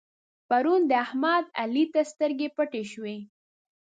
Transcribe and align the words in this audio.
پرون 0.49 0.81
د 0.87 0.91
احمد؛ 1.05 1.45
علي 1.61 1.85
ته 1.93 2.01
سترګې 2.11 2.47
پټې 2.55 2.83
شوې. 2.91 3.17